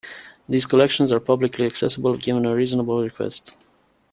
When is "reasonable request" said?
2.55-3.67